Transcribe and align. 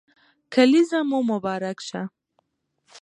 کلېزه 0.53 0.99
مو 1.09 1.19
مبارک 1.31 1.77
شه 1.87 2.01